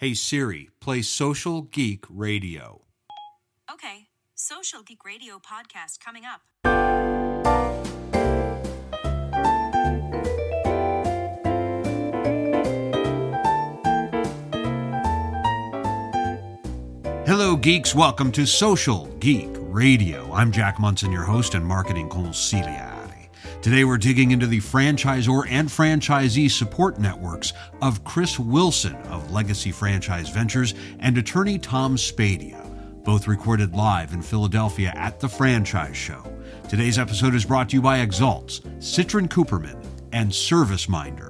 Hey 0.00 0.14
Siri, 0.14 0.70
play 0.80 1.02
Social 1.02 1.60
Geek 1.60 2.06
Radio. 2.08 2.86
Okay, 3.70 4.08
Social 4.34 4.82
Geek 4.82 5.04
Radio 5.04 5.38
podcast 5.38 6.00
coming 6.00 6.22
up. 6.24 6.40
Hello, 17.26 17.54
geeks. 17.56 17.94
Welcome 17.94 18.32
to 18.32 18.46
Social 18.46 19.04
Geek 19.18 19.50
Radio. 19.58 20.32
I'm 20.32 20.50
Jack 20.50 20.80
Munson, 20.80 21.12
your 21.12 21.24
host 21.24 21.54
and 21.54 21.66
marketing 21.66 22.08
consigliere. 22.08 22.99
Today, 23.62 23.84
we're 23.84 23.98
digging 23.98 24.30
into 24.30 24.46
the 24.46 24.60
franchisor 24.60 25.44
and 25.50 25.68
franchisee 25.68 26.50
support 26.50 26.98
networks 26.98 27.52
of 27.82 28.02
Chris 28.04 28.38
Wilson 28.38 28.96
of 29.08 29.32
Legacy 29.32 29.70
Franchise 29.70 30.30
Ventures 30.30 30.72
and 30.98 31.18
attorney 31.18 31.58
Tom 31.58 31.96
Spadea, 31.96 33.04
both 33.04 33.28
recorded 33.28 33.76
live 33.76 34.14
in 34.14 34.22
Philadelphia 34.22 34.94
at 34.96 35.20
the 35.20 35.28
Franchise 35.28 35.94
Show. 35.94 36.24
Today's 36.70 36.98
episode 36.98 37.34
is 37.34 37.44
brought 37.44 37.68
to 37.68 37.76
you 37.76 37.82
by 37.82 37.98
Exults, 37.98 38.60
Citrin 38.78 39.28
Cooperman, 39.28 39.84
and 40.10 40.30
ServiceMinder. 40.30 41.29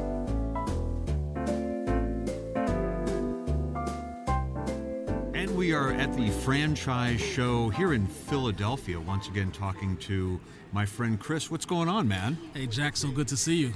we 5.71 5.77
are 5.77 5.93
at 5.93 6.13
the 6.17 6.29
franchise 6.29 7.21
show 7.21 7.69
here 7.69 7.93
in 7.93 8.05
Philadelphia, 8.05 8.99
once 8.99 9.29
again 9.29 9.49
talking 9.51 9.95
to 9.95 10.37
my 10.73 10.85
friend 10.85 11.17
Chris. 11.17 11.49
What's 11.49 11.65
going 11.65 11.87
on, 11.87 12.09
man? 12.09 12.37
Hey, 12.53 12.67
Jack, 12.67 12.97
so 12.97 13.09
good 13.09 13.29
to 13.29 13.37
see 13.37 13.55
you. 13.55 13.73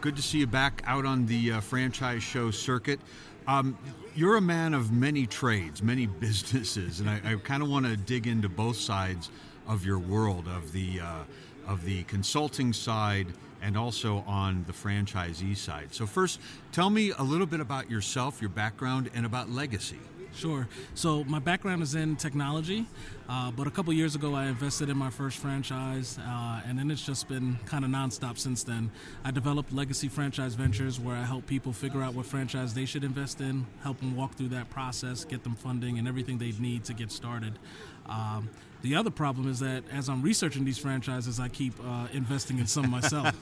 Good 0.00 0.16
to 0.16 0.22
see 0.22 0.38
you 0.38 0.48
back 0.48 0.82
out 0.84 1.06
on 1.06 1.26
the 1.26 1.52
uh, 1.52 1.60
franchise 1.60 2.24
show 2.24 2.50
circuit. 2.50 2.98
Um, 3.46 3.78
you're 4.16 4.34
a 4.34 4.40
man 4.40 4.74
of 4.74 4.90
many 4.90 5.28
trades, 5.28 5.80
many 5.80 6.06
businesses, 6.26 6.98
and 6.98 7.08
I, 7.08 7.20
I 7.24 7.34
kind 7.36 7.62
of 7.62 7.68
want 7.68 7.86
to 7.86 7.96
dig 7.96 8.26
into 8.26 8.48
both 8.48 8.76
sides 8.76 9.30
of 9.68 9.86
your 9.86 10.00
world 10.00 10.48
of 10.48 10.72
the 10.72 10.98
uh, 10.98 11.22
of 11.68 11.84
the 11.84 12.02
consulting 12.04 12.72
side 12.72 13.28
and 13.62 13.76
also 13.76 14.24
on 14.26 14.64
the 14.66 14.72
franchisee 14.72 15.56
side. 15.56 15.94
So 15.94 16.04
first, 16.04 16.40
tell 16.72 16.90
me 16.90 17.12
a 17.16 17.22
little 17.22 17.46
bit 17.46 17.60
about 17.60 17.88
yourself, 17.88 18.40
your 18.40 18.50
background, 18.50 19.08
and 19.14 19.24
about 19.24 19.48
legacy. 19.50 20.00
Sure. 20.34 20.68
So 20.94 21.24
my 21.24 21.40
background 21.40 21.82
is 21.82 21.94
in 21.94 22.14
technology, 22.16 22.86
uh, 23.28 23.50
but 23.50 23.66
a 23.66 23.70
couple 23.70 23.92
years 23.92 24.14
ago 24.14 24.34
I 24.34 24.46
invested 24.46 24.88
in 24.88 24.96
my 24.96 25.10
first 25.10 25.38
franchise, 25.38 26.18
uh, 26.18 26.60
and 26.66 26.78
then 26.78 26.90
it's 26.90 27.04
just 27.04 27.28
been 27.28 27.58
kind 27.66 27.84
of 27.84 27.90
nonstop 27.90 28.38
since 28.38 28.62
then. 28.62 28.90
I 29.24 29.32
developed 29.32 29.72
Legacy 29.72 30.08
Franchise 30.08 30.54
Ventures, 30.54 31.00
where 31.00 31.16
I 31.16 31.24
help 31.24 31.46
people 31.46 31.72
figure 31.72 32.02
out 32.02 32.14
what 32.14 32.26
franchise 32.26 32.72
they 32.72 32.84
should 32.84 33.02
invest 33.02 33.40
in, 33.40 33.66
help 33.82 33.98
them 33.98 34.14
walk 34.16 34.34
through 34.34 34.48
that 34.48 34.70
process, 34.70 35.24
get 35.24 35.42
them 35.42 35.56
funding 35.56 35.98
and 35.98 36.06
everything 36.06 36.38
they 36.38 36.52
need 36.52 36.84
to 36.84 36.94
get 36.94 37.10
started. 37.10 37.58
Um, 38.06 38.48
the 38.82 38.94
other 38.94 39.10
problem 39.10 39.50
is 39.50 39.58
that 39.58 39.82
as 39.92 40.08
I'm 40.08 40.22
researching 40.22 40.64
these 40.64 40.78
franchises, 40.78 41.40
I 41.40 41.48
keep 41.48 41.74
uh, 41.84 42.06
investing 42.12 42.58
in 42.58 42.66
some 42.66 42.90
myself. 42.90 43.34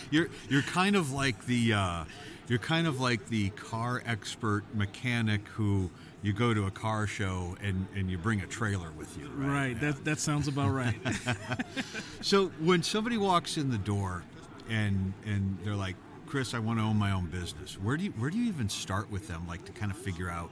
you're 0.10 0.28
you're 0.48 0.62
kind 0.62 0.96
of 0.96 1.12
like 1.12 1.44
the 1.46 1.74
uh, 1.74 2.04
you're 2.48 2.58
kind 2.58 2.86
of 2.86 3.00
like 3.00 3.26
the 3.28 3.50
car 3.50 4.02
expert 4.06 4.64
mechanic 4.74 5.46
who 5.48 5.90
you 6.22 6.32
go 6.32 6.54
to 6.54 6.66
a 6.66 6.70
car 6.70 7.06
show 7.06 7.56
and, 7.62 7.86
and 7.94 8.10
you 8.10 8.18
bring 8.18 8.40
a 8.40 8.46
trailer 8.46 8.90
with 8.92 9.16
you. 9.18 9.28
Right. 9.28 9.48
right 9.48 9.76
Yeah. 9.82 9.92
that 9.92 10.04
that 10.04 10.18
sounds 10.18 10.48
about 10.48 10.70
right. 10.70 10.96
So 12.20 12.48
when 12.60 12.82
somebody 12.82 13.16
walks 13.16 13.56
in 13.56 13.70
the 13.70 13.78
door 13.78 14.24
and 14.68 15.12
and 15.24 15.58
they're 15.62 15.74
like, 15.76 15.96
Chris, 16.26 16.54
I 16.54 16.58
want 16.58 16.78
to 16.78 16.84
own 16.84 16.96
my 16.96 17.12
own 17.12 17.26
business. 17.26 17.74
Where 17.80 17.96
do 17.96 18.04
you 18.04 18.10
where 18.12 18.30
do 18.30 18.38
you 18.38 18.46
even 18.48 18.68
start 18.68 19.10
with 19.10 19.28
them, 19.28 19.46
like 19.46 19.64
to 19.66 19.72
kind 19.72 19.90
of 19.92 19.98
figure 19.98 20.30
out 20.30 20.50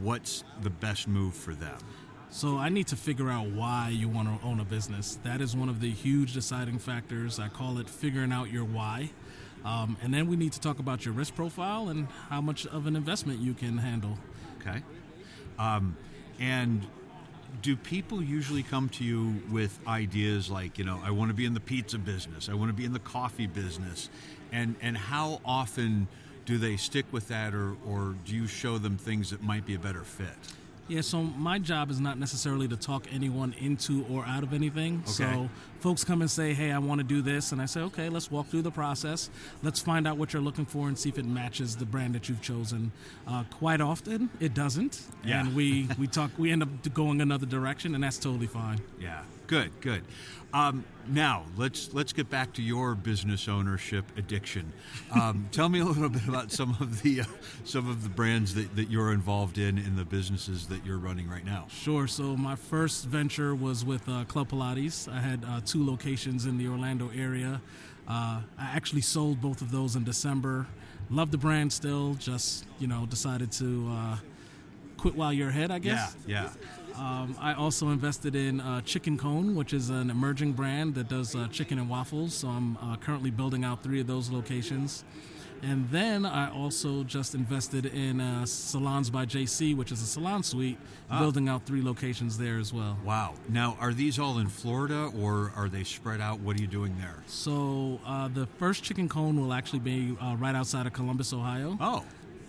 what's 0.00 0.44
the 0.62 0.70
best 0.70 1.08
move 1.08 1.34
for 1.34 1.54
them? 1.54 1.76
So 2.32 2.58
I 2.58 2.68
need 2.68 2.86
to 2.88 2.96
figure 2.96 3.28
out 3.28 3.48
why 3.48 3.88
you 3.92 4.08
want 4.08 4.28
to 4.40 4.46
own 4.46 4.60
a 4.60 4.64
business. 4.64 5.18
That 5.24 5.40
is 5.40 5.56
one 5.56 5.68
of 5.68 5.80
the 5.80 5.90
huge 5.90 6.32
deciding 6.32 6.78
factors. 6.78 7.40
I 7.40 7.48
call 7.48 7.78
it 7.78 7.90
figuring 7.90 8.30
out 8.32 8.52
your 8.52 8.64
why. 8.64 9.10
Um, 9.64 9.96
and 10.02 10.12
then 10.12 10.28
we 10.28 10.36
need 10.36 10.52
to 10.52 10.60
talk 10.60 10.78
about 10.78 11.04
your 11.04 11.14
risk 11.14 11.34
profile 11.34 11.88
and 11.88 12.08
how 12.28 12.40
much 12.40 12.66
of 12.66 12.86
an 12.86 12.96
investment 12.96 13.40
you 13.40 13.54
can 13.54 13.78
handle. 13.78 14.18
Okay. 14.60 14.82
Um, 15.58 15.96
and 16.38 16.86
do 17.62 17.76
people 17.76 18.22
usually 18.22 18.62
come 18.62 18.88
to 18.90 19.04
you 19.04 19.42
with 19.50 19.78
ideas 19.86 20.50
like, 20.50 20.78
you 20.78 20.84
know, 20.84 21.00
I 21.04 21.10
want 21.10 21.30
to 21.30 21.34
be 21.34 21.44
in 21.44 21.54
the 21.54 21.60
pizza 21.60 21.98
business, 21.98 22.48
I 22.48 22.54
want 22.54 22.70
to 22.70 22.74
be 22.74 22.84
in 22.84 22.92
the 22.92 22.98
coffee 23.00 23.46
business, 23.46 24.08
and 24.52 24.76
and 24.80 24.96
how 24.96 25.40
often 25.44 26.08
do 26.46 26.58
they 26.58 26.76
stick 26.76 27.06
with 27.12 27.28
that, 27.28 27.54
or 27.54 27.76
or 27.86 28.14
do 28.24 28.34
you 28.34 28.46
show 28.46 28.78
them 28.78 28.96
things 28.96 29.30
that 29.30 29.42
might 29.42 29.66
be 29.66 29.74
a 29.74 29.78
better 29.78 30.04
fit? 30.04 30.28
Yeah, 30.90 31.02
so 31.02 31.22
my 31.22 31.60
job 31.60 31.88
is 31.92 32.00
not 32.00 32.18
necessarily 32.18 32.66
to 32.66 32.76
talk 32.76 33.06
anyone 33.12 33.54
into 33.60 34.04
or 34.10 34.24
out 34.26 34.42
of 34.42 34.52
anything. 34.52 35.02
Okay. 35.04 35.12
So 35.12 35.48
folks 35.78 36.02
come 36.02 36.20
and 36.20 36.28
say, 36.28 36.52
hey, 36.52 36.72
I 36.72 36.78
want 36.78 36.98
to 36.98 37.06
do 37.06 37.22
this. 37.22 37.52
And 37.52 37.62
I 37.62 37.66
say, 37.66 37.80
okay, 37.82 38.08
let's 38.08 38.28
walk 38.28 38.48
through 38.48 38.62
the 38.62 38.72
process. 38.72 39.30
Let's 39.62 39.78
find 39.80 40.08
out 40.08 40.16
what 40.16 40.32
you're 40.32 40.42
looking 40.42 40.66
for 40.66 40.88
and 40.88 40.98
see 40.98 41.08
if 41.08 41.16
it 41.16 41.24
matches 41.24 41.76
the 41.76 41.84
brand 41.84 42.16
that 42.16 42.28
you've 42.28 42.42
chosen. 42.42 42.90
Uh, 43.24 43.44
quite 43.52 43.80
often, 43.80 44.30
it 44.40 44.52
doesn't. 44.52 45.02
Yeah. 45.24 45.40
And 45.40 45.54
we, 45.54 45.88
we 45.96 46.08
talk, 46.08 46.32
we 46.36 46.50
end 46.50 46.64
up 46.64 46.68
going 46.92 47.20
another 47.20 47.46
direction, 47.46 47.94
and 47.94 48.02
that's 48.02 48.18
totally 48.18 48.48
fine. 48.48 48.80
Yeah, 49.00 49.22
good, 49.50 49.72
good. 49.80 50.04
Um, 50.52 50.84
now 51.08 51.44
let's 51.56 51.92
let's 51.92 52.12
get 52.12 52.30
back 52.30 52.52
to 52.54 52.62
your 52.62 52.94
business 52.94 53.48
ownership 53.48 54.04
addiction. 54.16 54.72
Um, 55.10 55.48
tell 55.52 55.68
me 55.68 55.80
a 55.80 55.84
little 55.84 56.08
bit 56.08 56.26
about 56.28 56.52
some 56.52 56.76
of 56.80 57.02
the 57.02 57.22
uh, 57.22 57.24
some 57.64 57.90
of 57.90 58.04
the 58.04 58.08
brands 58.08 58.54
that, 58.54 58.74
that 58.76 58.90
you're 58.90 59.12
involved 59.12 59.58
in 59.58 59.76
in 59.76 59.96
the 59.96 60.04
businesses 60.04 60.68
that 60.68 60.86
you're 60.86 60.98
running 60.98 61.28
right 61.28 61.44
now. 61.44 61.66
Sure. 61.68 62.06
So 62.06 62.36
my 62.36 62.54
first 62.54 63.06
venture 63.06 63.54
was 63.56 63.84
with 63.84 64.08
uh, 64.08 64.24
Club 64.24 64.50
Pilates. 64.50 65.12
I 65.12 65.20
had 65.20 65.44
uh, 65.44 65.60
two 65.64 65.84
locations 65.84 66.46
in 66.46 66.56
the 66.56 66.68
Orlando 66.68 67.10
area. 67.16 67.60
Uh, 68.06 68.42
I 68.56 68.76
actually 68.76 69.02
sold 69.02 69.40
both 69.40 69.62
of 69.62 69.72
those 69.72 69.96
in 69.96 70.04
December. 70.04 70.68
Love 71.10 71.32
the 71.32 71.38
brand 71.38 71.72
still. 71.72 72.14
Just 72.14 72.66
you 72.78 72.86
know, 72.86 73.04
decided 73.06 73.50
to 73.52 73.88
uh, 73.90 74.16
quit 74.96 75.16
while 75.16 75.32
you're 75.32 75.48
ahead. 75.48 75.72
I 75.72 75.80
guess. 75.80 76.16
Yeah, 76.24 76.44
yeah. 76.44 76.50
Um, 76.96 77.36
I 77.40 77.54
also 77.54 77.88
invested 77.88 78.34
in 78.34 78.60
uh, 78.60 78.80
Chicken 78.82 79.18
Cone, 79.18 79.54
which 79.54 79.72
is 79.72 79.90
an 79.90 80.10
emerging 80.10 80.52
brand 80.52 80.94
that 80.94 81.08
does 81.08 81.34
uh, 81.34 81.48
chicken 81.48 81.78
and 81.78 81.88
waffles. 81.88 82.34
So 82.34 82.48
I'm 82.48 82.76
uh, 82.78 82.96
currently 82.96 83.30
building 83.30 83.64
out 83.64 83.82
three 83.82 84.00
of 84.00 84.06
those 84.06 84.30
locations. 84.30 85.04
And 85.62 85.88
then 85.90 86.24
I 86.24 86.50
also 86.50 87.04
just 87.04 87.34
invested 87.34 87.84
in 87.86 88.20
uh, 88.20 88.46
Salons 88.46 89.10
by 89.10 89.26
JC, 89.26 89.76
which 89.76 89.92
is 89.92 90.02
a 90.02 90.06
salon 90.06 90.42
suite, 90.42 90.78
building 91.10 91.48
out 91.48 91.66
three 91.66 91.82
locations 91.82 92.38
there 92.38 92.58
as 92.58 92.72
well. 92.72 92.96
Wow. 93.04 93.34
Now, 93.48 93.76
are 93.78 93.92
these 93.92 94.18
all 94.18 94.38
in 94.38 94.48
Florida 94.48 95.10
or 95.20 95.52
are 95.54 95.68
they 95.68 95.84
spread 95.84 96.20
out? 96.20 96.40
What 96.40 96.56
are 96.56 96.62
you 96.62 96.66
doing 96.66 96.96
there? 96.98 97.22
So 97.26 98.00
uh, 98.06 98.28
the 98.28 98.46
first 98.58 98.82
chicken 98.84 99.08
cone 99.08 99.38
will 99.38 99.52
actually 99.52 99.80
be 99.80 100.16
uh, 100.20 100.36
right 100.38 100.54
outside 100.54 100.86
of 100.86 100.94
Columbus, 100.94 101.32
Ohio. 101.34 101.76
Oh, 101.78 102.04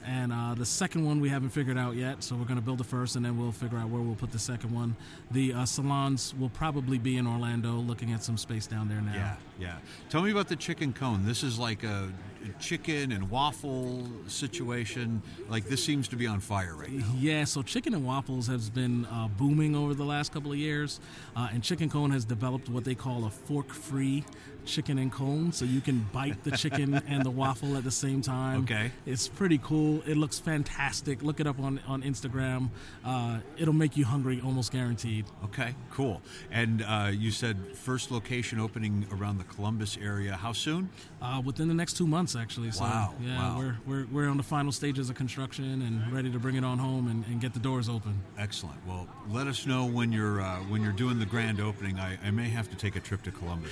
And 0.06 0.34
uh, 0.34 0.56
the 0.56 0.66
second 0.66 1.06
one 1.06 1.19
we 1.19 1.30
haven't 1.30 1.50
figured 1.50 1.77
out 1.77 1.95
yet, 1.95 2.24
so 2.24 2.36
we're 2.36 2.45
going 2.45 2.59
to 2.59 2.62
build 2.65 2.80
the 2.80 2.83
first, 2.83 3.15
and 3.15 3.24
then 3.24 3.38
we'll 3.38 3.51
figure 3.51 3.77
out 3.77 3.89
where 3.89 4.01
we'll 4.01 4.15
put 4.15 4.31
the 4.31 4.39
second 4.39 4.74
one. 4.74 4.95
The 5.30 5.53
uh, 5.53 5.65
salons 5.65 6.33
will 6.39 6.50
probably 6.50 6.98
be 6.98 7.18
in 7.18 7.27
Orlando, 7.27 7.74
looking 7.74 8.12
at 8.12 8.24
some 8.24 8.38
space 8.38 8.65
down 8.68 8.89
there 8.89 9.01
now. 9.01 9.13
yeah, 9.13 9.36
yeah. 9.59 9.75
Tell 10.09 10.21
me 10.21 10.31
about 10.31 10.48
the 10.48 10.56
chicken 10.56 10.92
cone. 10.94 11.25
This 11.25 11.44
is 11.44 11.59
like 11.59 11.83
a 11.83 12.09
chicken 12.59 13.12
and 13.12 13.30
waffle 13.30 14.07
situation. 14.27 15.21
Like 15.50 15.65
this 15.65 15.83
seems 15.83 16.07
to 16.09 16.15
be 16.15 16.25
on 16.25 16.39
fire 16.39 16.75
right 16.75 16.92
now. 16.92 17.06
Yeah, 17.18 17.44
so 17.44 17.62
chicken 17.62 17.94
and 17.94 18.06
waffles 18.06 18.48
has 18.48 18.69
been 18.69 19.06
uh, 19.06 19.27
booming 19.27 19.75
over 19.75 19.94
the 19.94 20.06
last 20.06 20.31
couple 20.31 20.51
of 20.51 20.57
years, 20.57 21.00
uh, 21.36 21.50
and 21.53 21.63
Chicken 21.63 21.89
Cone 21.89 22.12
has 22.12 22.25
developed 22.25 22.69
what 22.69 22.83
they 22.83 22.95
call 22.95 23.25
a 23.25 23.30
fork-free 23.30 24.25
chicken 24.66 24.98
and 24.98 25.12
cone, 25.12 25.52
so 25.52 25.66
you 25.66 25.81
can 25.81 26.08
bite 26.13 26.44
the 26.44 26.52
chicken 26.52 26.94
and 27.08 27.24
the 27.24 27.30
waffle 27.31 27.75
at 27.78 27.84
the 27.84 27.92
same 27.92 28.22
time. 28.22 28.62
Okay. 28.63 28.92
it's 29.06 29.28
pretty 29.28 29.58
cool. 29.58 30.02
It 30.06 30.18
looks 30.18 30.40
fantastic. 30.40 31.22
Look 31.24 31.40
it 31.40 31.48
up 31.48 31.60
on 31.60 31.80
on 31.88 32.04
Instagram. 32.04 32.69
Uh, 33.06 33.40
it'll 33.58 33.74
make 33.74 33.98
you 33.98 34.06
hungry, 34.06 34.42
almost 34.44 34.72
guaranteed. 34.72 35.25
Okay, 35.46 35.74
cool. 35.92 36.22
And 36.52 36.84
uh, 36.84 37.12
you 37.13 37.31
said 37.31 37.58
first 37.75 38.12
location 38.12 38.60
opening 38.60 39.08
around 39.12 39.38
the 39.38 39.44
Columbus 39.46 39.98
area. 40.02 40.34
How 40.36 40.54
soon? 40.54 40.90
Uh, 41.22 41.42
within 41.44 41.68
the 41.68 41.74
next 41.74 41.94
two 41.98 42.08
months, 42.08 42.36
actually. 42.36 42.72
So, 42.72 42.84
Wow, 42.84 43.13
Yeah, 43.22 43.38
wow. 43.38 43.58
we're 43.58 43.75
we're 43.86 44.06
we're 44.12 44.30
on 44.30 44.38
the 44.38 44.44
final 44.44 44.72
stages 44.72 45.10
of 45.10 45.16
construction 45.16 45.81
and 45.81 46.12
ready 46.13 46.31
to 46.31 46.40
bring 46.40 46.56
it 46.56 46.63
on 46.63 46.78
home 46.78 47.08
and, 47.08 47.25
and 47.28 47.40
get 47.42 47.54
the 47.54 47.60
doors 47.60 47.90
open. 47.90 48.22
Excellent. 48.38 48.78
Well, 48.88 49.08
let 49.30 49.48
us 49.48 49.66
know 49.66 49.86
when 49.86 50.12
you're 50.12 50.42
uh, 50.42 50.58
when 50.69 50.81
you're 50.81 50.92
doing 50.92 51.19
the 51.19 51.25
grand 51.25 51.60
opening. 51.60 52.00
I, 52.00 52.18
I 52.25 52.31
may 52.31 52.50
have 52.50 52.69
to 52.69 52.75
take 52.75 52.96
a 52.96 53.00
trip 53.00 53.22
to 53.24 53.31
Columbus. 53.31 53.72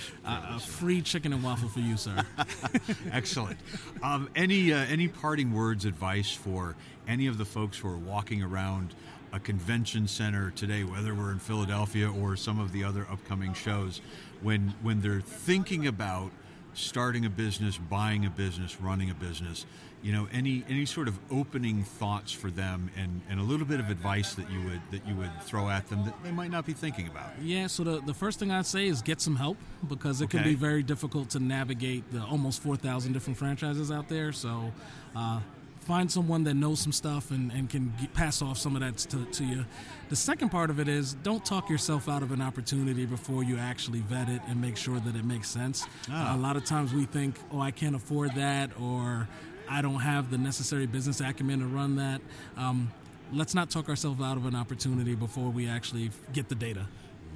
Free 0.79 1.01
chicken 1.01 1.33
and 1.33 1.43
waffle 1.43 1.67
for 1.67 1.81
you, 1.81 1.97
sir. 1.97 2.23
Excellent. 3.11 3.59
Um, 4.01 4.29
any 4.33 4.71
uh, 4.71 4.77
any 4.77 5.09
parting 5.09 5.51
words, 5.51 5.83
advice 5.83 6.31
for 6.31 6.77
any 7.05 7.27
of 7.27 7.37
the 7.37 7.43
folks 7.43 7.77
who 7.77 7.89
are 7.89 7.97
walking 7.97 8.41
around 8.41 8.95
a 9.33 9.39
convention 9.41 10.07
center 10.07 10.51
today, 10.51 10.85
whether 10.85 11.13
we're 11.13 11.31
in 11.31 11.39
Philadelphia 11.39 12.09
or 12.09 12.37
some 12.37 12.59
of 12.59 12.71
the 12.71 12.85
other 12.85 13.05
upcoming 13.11 13.53
shows, 13.53 13.99
when 14.41 14.73
when 14.81 15.01
they're 15.01 15.19
thinking 15.19 15.85
about 15.85 16.31
starting 16.73 17.25
a 17.25 17.29
business, 17.29 17.77
buying 17.77 18.25
a 18.25 18.29
business, 18.29 18.79
running 18.79 19.09
a 19.09 19.13
business, 19.13 19.65
you 20.01 20.13
know, 20.13 20.27
any 20.31 20.63
any 20.69 20.85
sort 20.85 21.07
of 21.07 21.19
opening 21.29 21.83
thoughts 21.83 22.31
for 22.31 22.49
them, 22.49 22.89
and, 22.95 23.21
and 23.29 23.39
a 23.39 23.43
little 23.43 23.65
bit 23.65 23.79
of 23.79 23.89
advice 23.89 24.33
that 24.35 24.49
you 24.49 24.61
would 24.63 24.81
that 24.91 25.05
you 25.05 25.15
would 25.15 25.31
throw 25.43 25.69
at 25.69 25.87
them 25.89 26.05
that 26.05 26.13
they 26.23 26.31
might 26.31 26.51
not 26.51 26.65
be 26.65 26.73
thinking 26.73 27.07
about. 27.07 27.31
Yeah, 27.41 27.67
so 27.67 27.83
the, 27.83 28.01
the 28.01 28.13
first 28.13 28.39
thing 28.39 28.51
I'd 28.51 28.65
say 28.65 28.87
is 28.87 29.01
get 29.01 29.19
some 29.19 29.35
help 29.35 29.57
because 29.87 30.21
it 30.21 30.29
can 30.29 30.43
be 30.43 30.55
very 30.55 30.83
difficult 30.83 31.29
to 31.31 31.39
navigate 31.39 32.09
the 32.11 32.23
almost 32.23 32.61
4,000 32.63 33.11
different 33.11 33.37
franchises 33.37 33.91
out 33.91 34.07
there. 34.07 34.31
So 34.31 34.71
uh, 35.15 35.41
find 35.79 36.11
someone 36.11 36.43
that 36.43 36.53
knows 36.53 36.79
some 36.79 36.91
stuff 36.91 37.31
and, 37.31 37.51
and 37.51 37.69
can 37.69 37.93
get, 37.99 38.13
pass 38.13 38.41
off 38.41 38.57
some 38.57 38.75
of 38.75 38.81
that 38.81 38.97
to, 38.97 39.25
to 39.25 39.43
you. 39.43 39.65
The 40.09 40.15
second 40.15 40.49
part 40.49 40.69
of 40.69 40.79
it 40.79 40.87
is 40.87 41.13
don't 41.15 41.43
talk 41.43 41.69
yourself 41.69 42.07
out 42.07 42.21
of 42.23 42.31
an 42.31 42.41
opportunity 42.41 43.05
before 43.05 43.43
you 43.43 43.57
actually 43.57 43.99
vet 43.99 44.29
it 44.29 44.41
and 44.47 44.59
make 44.61 44.77
sure 44.77 44.99
that 44.99 45.15
it 45.15 45.25
makes 45.25 45.49
sense. 45.49 45.85
Ah. 46.09 46.35
a 46.35 46.37
lot 46.37 46.55
of 46.55 46.65
times 46.65 46.93
we 46.93 47.05
think, 47.05 47.35
oh, 47.51 47.59
I 47.59 47.71
can't 47.71 47.95
afford 47.95 48.35
that 48.35 48.71
or 48.79 49.27
I 49.69 49.81
don't 49.81 49.99
have 49.99 50.31
the 50.31 50.37
necessary 50.37 50.85
business 50.85 51.21
acumen 51.21 51.59
to 51.59 51.65
run 51.65 51.95
that. 51.97 52.21
Um, 52.57 52.91
let's 53.31 53.53
not 53.53 53.69
talk 53.69 53.89
ourselves 53.89 54.21
out 54.21 54.37
of 54.37 54.45
an 54.45 54.55
opportunity 54.55 55.15
before 55.15 55.49
we 55.49 55.67
actually 55.67 56.11
get 56.33 56.49
the 56.49 56.55
data. 56.55 56.87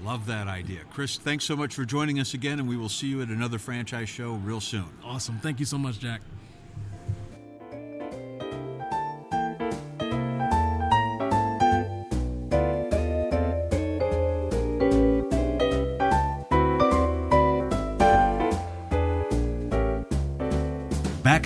Love 0.01 0.25
that 0.25 0.47
idea. 0.47 0.79
Chris, 0.91 1.17
thanks 1.17 1.45
so 1.45 1.55
much 1.55 1.75
for 1.75 1.85
joining 1.85 2.19
us 2.19 2.33
again, 2.33 2.59
and 2.59 2.67
we 2.67 2.75
will 2.75 2.89
see 2.89 3.07
you 3.07 3.21
at 3.21 3.29
another 3.29 3.59
franchise 3.59 4.09
show 4.09 4.33
real 4.33 4.59
soon. 4.59 4.85
Awesome. 5.03 5.39
Thank 5.39 5.59
you 5.59 5.65
so 5.65 5.77
much, 5.77 5.99
Jack. 5.99 6.21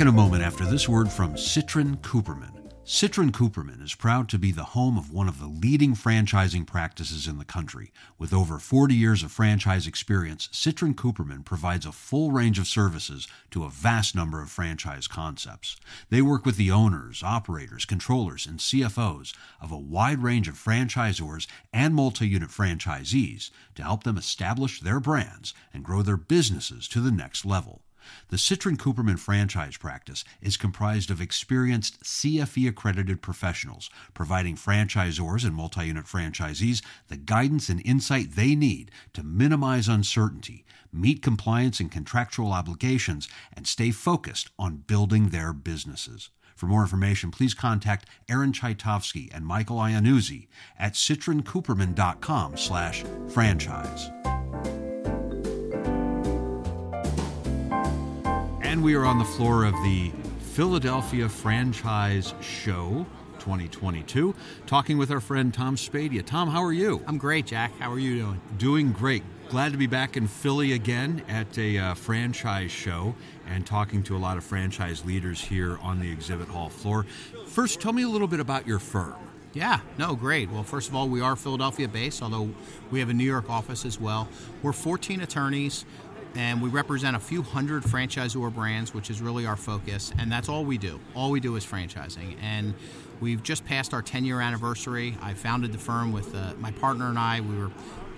In 0.08 0.14
a 0.14 0.16
moment 0.16 0.42
after 0.42 0.64
this 0.64 0.88
word 0.88 1.12
from 1.12 1.36
Citrin 1.36 1.98
Cooperman. 1.98 2.72
Citrin 2.86 3.30
Cooperman 3.30 3.84
is 3.84 3.94
proud 3.94 4.30
to 4.30 4.40
be 4.40 4.54
the 4.54 4.64
home 4.64 4.98
of 4.98 5.12
one 5.12 5.28
of 5.28 5.38
the 5.38 5.48
leading 5.48 5.96
franchising 5.96 6.66
practices 6.66 7.28
in 7.28 7.40
the 7.40 7.44
country. 7.44 7.92
With 8.18 8.32
over 8.32 8.58
40 8.58 8.96
years 8.96 9.22
of 9.22 9.34
franchise 9.34 9.86
experience, 9.86 10.48
Citrin 10.54 10.96
Cooperman 10.96 11.44
provides 11.44 11.86
a 11.86 11.92
full 11.92 12.32
range 12.32 12.58
of 12.58 12.68
services 12.68 13.28
to 13.52 13.66
a 13.66 13.70
vast 13.70 14.16
number 14.16 14.42
of 14.42 14.50
franchise 14.50 15.08
concepts. 15.08 15.76
They 16.10 16.22
work 16.22 16.46
with 16.46 16.56
the 16.56 16.72
owners, 16.72 17.22
operators, 17.22 17.84
controllers, 17.84 18.46
and 18.46 18.60
CFOs 18.60 19.36
of 19.60 19.74
a 19.74 19.78
wide 19.78 20.24
range 20.24 20.48
of 20.48 20.56
franchisors 20.56 21.48
and 21.74 21.94
multi 21.94 22.30
unit 22.30 22.52
franchisees 22.52 23.52
to 23.76 23.84
help 23.84 24.04
them 24.04 24.18
establish 24.18 24.80
their 24.80 25.02
brands 25.02 25.54
and 25.74 25.84
grow 25.84 26.02
their 26.02 26.16
businesses 26.16 26.88
to 26.88 27.02
the 27.02 27.12
next 27.12 27.44
level. 27.44 27.82
The 28.30 28.38
Citrin 28.38 28.78
Cooperman 28.78 29.20
franchise 29.20 29.78
practice 29.78 30.24
is 30.42 30.58
comprised 30.58 31.12
of 31.12 31.22
experienced 31.22 32.04
CFE 32.04 32.70
accredited 32.70 33.22
professionals, 33.22 33.90
providing 34.14 34.56
franchisors 34.56 35.46
and 35.46 35.56
multi 35.56 35.88
unit 35.88 36.06
franchisees 36.06 36.84
the 37.08 37.18
guidance 37.18 37.70
and 37.70 37.82
insight 37.86 38.36
they 38.36 38.56
need 38.56 38.92
to 39.14 39.24
minimize 39.24 39.88
uncertainty, 39.88 40.66
meet 40.92 41.22
compliance 41.22 41.80
and 41.80 41.92
contractual 41.92 42.52
obligations, 42.52 43.28
and 43.54 43.68
stay 43.68 43.92
focused 43.92 44.50
on 44.58 44.84
building 44.88 45.30
their 45.30 45.54
businesses. 45.54 46.30
For 46.58 46.66
more 46.66 46.82
information, 46.82 47.30
please 47.30 47.54
contact 47.54 48.10
Aaron 48.28 48.52
Chaitovsky 48.52 49.30
and 49.34 49.46
Michael 49.46 49.78
Iannuzzi 49.78 50.48
at 50.80 50.94
citrincooperman.com 50.94 52.58
slash 52.58 53.04
franchise. 53.30 54.10
And 58.68 58.84
we 58.84 58.96
are 58.96 59.06
on 59.06 59.18
the 59.18 59.24
floor 59.24 59.64
of 59.64 59.74
the 59.76 60.12
Philadelphia 60.40 61.30
Franchise 61.30 62.34
Show 62.42 63.06
2022, 63.40 64.36
talking 64.66 64.98
with 64.98 65.10
our 65.10 65.22
friend 65.22 65.54
Tom 65.54 65.78
Spadea. 65.78 66.26
Tom, 66.26 66.50
how 66.50 66.62
are 66.62 66.74
you? 66.74 67.02
I'm 67.08 67.18
great, 67.18 67.46
Jack. 67.46 67.72
How 67.80 67.90
are 67.90 67.98
you 67.98 68.18
doing? 68.18 68.42
Doing 68.58 68.92
great. 68.92 69.24
Glad 69.48 69.72
to 69.72 69.78
be 69.78 69.88
back 69.88 70.18
in 70.18 70.28
Philly 70.28 70.74
again 70.74 71.24
at 71.30 71.58
a 71.58 71.78
uh, 71.78 71.94
franchise 71.94 72.70
show 72.70 73.16
and 73.48 73.66
talking 73.66 74.04
to 74.04 74.18
a 74.18 74.20
lot 74.20 74.36
of 74.36 74.44
franchise 74.44 75.06
leaders 75.06 75.40
here 75.40 75.78
on 75.78 76.02
the 76.02 76.12
exhibit 76.12 76.50
hall 76.50 76.68
floor. 76.68 77.06
First, 77.46 77.80
tell 77.80 77.94
me 77.94 78.04
a 78.04 78.10
little 78.10 78.28
bit 78.28 78.42
about 78.42 78.68
your 78.68 78.80
firm. 78.80 79.16
Yeah, 79.54 79.80
no, 79.98 80.14
great. 80.14 80.52
Well, 80.52 80.64
first 80.64 80.90
of 80.90 80.96
all, 80.96 81.08
we 81.08 81.22
are 81.22 81.36
Philadelphia 81.36 81.88
based, 81.88 82.22
although 82.22 82.50
we 82.92 83.00
have 83.00 83.10
a 83.10 83.14
New 83.14 83.24
York 83.24 83.50
office 83.50 83.86
as 83.86 84.00
well. 84.00 84.28
We're 84.62 84.74
14 84.74 85.22
attorneys 85.22 85.86
and 86.38 86.62
we 86.62 86.70
represent 86.70 87.16
a 87.16 87.20
few 87.20 87.42
hundred 87.42 87.82
franchisor 87.82 88.54
brands, 88.54 88.94
which 88.94 89.10
is 89.10 89.22
really 89.22 89.48
our 89.48 89.56
focus, 89.56 90.14
and 90.20 90.32
that's 90.32 90.48
all 90.48 90.64
we 90.64 90.78
do. 90.78 91.00
All 91.16 91.32
we 91.32 91.40
do 91.40 91.56
is 91.56 91.66
franchising. 91.66 92.38
And 92.42 92.76
we've 93.20 93.42
just 93.42 93.66
passed 93.66 93.92
our 93.92 94.04
10 94.04 94.24
year 94.24 94.40
anniversary. 94.40 95.18
I 95.22 95.34
founded 95.34 95.72
the 95.72 95.80
firm 95.80 96.12
with 96.12 96.36
uh, 96.36 96.54
my 96.60 96.70
partner 96.72 97.10
and 97.10 97.18
I. 97.18 97.42
We 97.42 97.58
were 97.58 97.72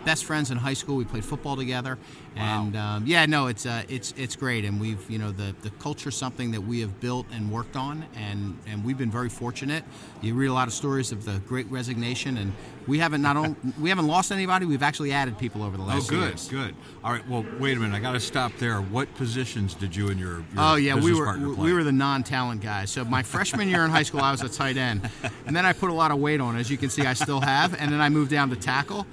best 0.03 0.25
friends 0.25 0.51
in 0.51 0.57
high 0.57 0.73
school. 0.73 0.97
We 0.97 1.05
played 1.05 1.23
football 1.23 1.55
together, 1.55 1.97
and 2.35 2.75
um, 2.75 3.05
yeah, 3.05 3.25
no, 3.25 3.47
it's 3.47 3.65
uh, 3.65 3.83
it's 3.87 4.13
it's 4.17 4.35
great. 4.35 4.65
And 4.65 4.79
we've 4.81 5.09
you 5.09 5.17
know 5.17 5.31
the 5.31 5.55
the 5.61 5.69
culture 5.71 6.09
is 6.09 6.15
something 6.15 6.51
that 6.51 6.61
we 6.61 6.81
have 6.81 6.99
built 6.99 7.25
and 7.31 7.49
worked 7.49 7.77
on, 7.77 8.05
and 8.15 8.57
and 8.67 8.83
we've 8.83 8.97
been 8.97 9.11
very 9.11 9.29
fortunate. 9.29 9.83
You 10.21 10.35
read 10.35 10.47
a 10.47 10.53
lot 10.53 10.67
of 10.67 10.73
stories 10.73 11.11
of 11.11 11.23
the 11.25 11.39
Great 11.47 11.69
Resignation, 11.71 12.37
and 12.37 12.53
we 12.89 12.99
haven't 12.99 13.21
not 13.21 13.37
only 13.37 13.55
we 13.79 13.87
haven't 13.89 14.07
lost 14.07 14.31
anybody. 14.31 14.65
We've 14.65 14.83
actually 14.83 15.11
added 15.13 15.37
people 15.37 15.63
over 15.63 15.77
the 15.77 15.83
Oh, 15.83 15.87
last 15.87 16.09
few 16.09 16.17
good, 16.17 16.27
years. 16.29 16.47
good. 16.49 16.75
All 17.03 17.13
right. 17.13 17.25
Well, 17.29 17.45
wait 17.59 17.77
a 17.77 17.79
minute. 17.79 17.95
I 17.95 17.99
got 17.99 18.13
to 18.13 18.19
stop 18.19 18.51
there. 18.57 18.81
What 18.81 19.13
positions 19.15 19.75
did 19.75 19.95
you 19.95 20.09
and 20.09 20.19
your, 20.19 20.37
your 20.39 20.43
Oh 20.57 20.75
yeah, 20.75 20.95
we 20.95 21.13
were 21.13 21.37
we 21.55 21.71
were 21.71 21.83
the 21.83 21.91
non-talent 21.93 22.61
guys. 22.61 22.89
So 22.91 23.05
my 23.05 23.23
freshman 23.23 23.69
year 23.69 23.85
in 23.85 23.91
high 23.91 24.03
school, 24.03 24.21
I 24.21 24.31
was 24.31 24.41
a 24.41 24.49
tight 24.49 24.75
end, 24.77 25.09
and 25.45 25.55
then 25.55 25.65
I 25.65 25.71
put 25.73 25.89
a 25.91 25.93
lot 25.93 26.11
of 26.11 26.19
weight 26.19 26.41
on. 26.41 26.57
As 26.57 26.69
you 26.69 26.77
can 26.77 26.89
see, 26.89 27.05
I 27.05 27.13
still 27.13 27.39
have. 27.41 27.79
And 27.79 27.91
then 27.93 28.01
I 28.01 28.09
moved 28.09 28.31
down 28.31 28.49
to 28.49 28.55
tackle, 28.55 29.05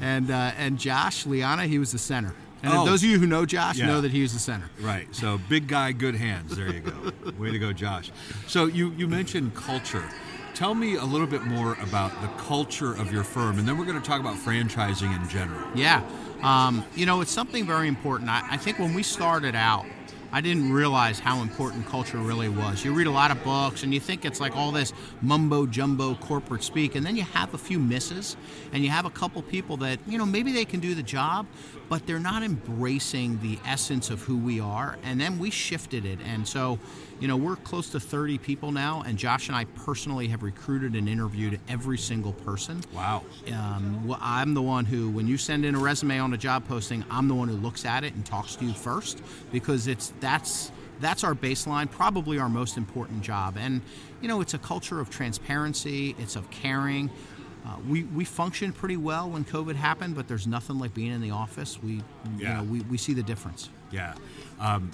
and 0.00 0.30
uh, 0.30 0.52
and 0.56 0.78
Josh 0.78 1.24
Lignana, 1.26 1.66
he 1.66 1.78
was 1.78 1.92
the 1.92 1.98
center. 1.98 2.34
And 2.62 2.72
Oh. 2.72 2.86
those 2.86 3.02
of 3.04 3.10
you 3.10 3.18
who 3.18 3.26
know 3.26 3.44
Josh 3.44 3.76
Yeah. 3.76 3.88
know 3.88 4.00
that 4.00 4.10
he 4.10 4.22
was 4.22 4.32
the 4.32 4.38
center. 4.38 4.70
Right. 4.80 5.06
So 5.14 5.38
big 5.50 5.66
guy, 5.68 5.92
good 5.92 6.14
hands. 6.14 6.56
There 6.56 6.72
you 6.72 6.80
go. 6.80 7.12
Way 7.38 7.50
to 7.50 7.58
go, 7.58 7.74
Josh. 7.74 8.10
So 8.46 8.64
you 8.66 8.90
you 8.96 9.06
mentioned 9.06 9.54
culture. 9.54 10.04
Tell 10.54 10.76
me 10.76 10.94
a 10.94 11.04
little 11.04 11.26
bit 11.26 11.42
more 11.42 11.76
about 11.82 12.12
the 12.22 12.28
culture 12.44 12.92
of 12.92 13.12
your 13.12 13.24
firm, 13.24 13.58
and 13.58 13.66
then 13.66 13.76
we're 13.76 13.86
going 13.86 14.00
to 14.00 14.06
talk 14.06 14.20
about 14.20 14.36
franchising 14.36 15.12
in 15.12 15.28
general. 15.28 15.68
Yeah. 15.74 16.00
Um, 16.44 16.84
you 16.94 17.06
know, 17.06 17.20
it's 17.22 17.32
something 17.32 17.66
very 17.66 17.88
important. 17.88 18.30
I, 18.30 18.46
I 18.52 18.56
think 18.56 18.78
when 18.78 18.94
we 18.94 19.02
started 19.02 19.56
out, 19.56 19.84
I 20.30 20.40
didn't 20.40 20.72
realize 20.72 21.18
how 21.18 21.42
important 21.42 21.86
culture 21.88 22.18
really 22.18 22.48
was. 22.48 22.84
You 22.84 22.92
read 22.92 23.08
a 23.08 23.10
lot 23.10 23.30
of 23.32 23.42
books 23.44 23.84
and 23.84 23.94
you 23.94 24.00
think 24.00 24.24
it's 24.24 24.40
like 24.40 24.56
all 24.56 24.72
this 24.72 24.92
mumbo 25.22 25.66
jumbo 25.66 26.14
corporate 26.14 26.62
speak, 26.62 26.94
and 26.94 27.04
then 27.04 27.16
you 27.16 27.22
have 27.24 27.52
a 27.54 27.58
few 27.58 27.80
misses, 27.80 28.36
and 28.72 28.84
you 28.84 28.90
have 28.90 29.06
a 29.06 29.10
couple 29.10 29.42
people 29.42 29.76
that, 29.78 29.98
you 30.06 30.18
know, 30.18 30.26
maybe 30.26 30.52
they 30.52 30.64
can 30.64 30.78
do 30.78 30.94
the 30.94 31.02
job, 31.02 31.46
but 31.88 32.06
they're 32.06 32.20
not 32.20 32.44
embracing 32.44 33.40
the 33.42 33.58
essence 33.66 34.08
of 34.08 34.22
who 34.22 34.36
we 34.36 34.60
are. 34.60 34.98
And 35.02 35.20
then 35.20 35.40
we 35.40 35.50
shifted 35.50 36.04
it. 36.04 36.20
And 36.24 36.46
so, 36.46 36.78
you 37.24 37.28
know, 37.28 37.38
we're 37.38 37.56
close 37.56 37.88
to 37.88 37.98
30 37.98 38.36
people 38.36 38.70
now, 38.70 39.02
and 39.06 39.16
Josh 39.16 39.48
and 39.48 39.56
I 39.56 39.64
personally 39.64 40.28
have 40.28 40.42
recruited 40.42 40.94
and 40.94 41.08
interviewed 41.08 41.58
every 41.70 41.96
single 41.96 42.34
person. 42.34 42.82
Wow. 42.92 43.22
Um, 43.50 44.06
well, 44.06 44.18
I'm 44.20 44.52
the 44.52 44.60
one 44.60 44.84
who, 44.84 45.08
when 45.08 45.26
you 45.26 45.38
send 45.38 45.64
in 45.64 45.74
a 45.74 45.78
resume 45.78 46.18
on 46.18 46.34
a 46.34 46.36
job 46.36 46.68
posting, 46.68 47.02
I'm 47.10 47.26
the 47.26 47.34
one 47.34 47.48
who 47.48 47.54
looks 47.54 47.86
at 47.86 48.04
it 48.04 48.12
and 48.12 48.26
talks 48.26 48.56
to 48.56 48.66
you 48.66 48.74
first 48.74 49.22
because 49.52 49.86
it's 49.86 50.12
that's 50.20 50.70
that's 51.00 51.24
our 51.24 51.34
baseline, 51.34 51.90
probably 51.90 52.38
our 52.38 52.50
most 52.50 52.76
important 52.76 53.22
job. 53.22 53.56
And 53.58 53.80
you 54.20 54.28
know, 54.28 54.42
it's 54.42 54.52
a 54.52 54.58
culture 54.58 55.00
of 55.00 55.08
transparency, 55.08 56.14
it's 56.18 56.36
of 56.36 56.50
caring. 56.50 57.08
Uh, 57.64 57.76
we, 57.88 58.02
we 58.02 58.26
functioned 58.26 58.74
pretty 58.74 58.98
well 58.98 59.30
when 59.30 59.46
COVID 59.46 59.76
happened, 59.76 60.14
but 60.14 60.28
there's 60.28 60.46
nothing 60.46 60.78
like 60.78 60.92
being 60.92 61.10
in 61.10 61.22
the 61.22 61.30
office. 61.30 61.82
We 61.82 62.02
Yeah. 62.36 62.60
you 62.60 62.66
know 62.66 62.70
we, 62.70 62.80
we 62.82 62.98
see 62.98 63.14
the 63.14 63.22
difference. 63.22 63.70
Yeah. 63.90 64.12
Um, 64.60 64.90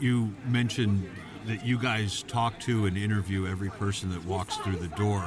you 0.00 0.34
mentioned 0.46 1.08
that 1.46 1.64
you 1.64 1.78
guys 1.78 2.22
talk 2.24 2.58
to 2.60 2.86
and 2.86 2.96
interview 2.96 3.46
every 3.46 3.70
person 3.70 4.10
that 4.10 4.24
walks 4.24 4.56
through 4.58 4.76
the 4.76 4.88
door. 4.88 5.24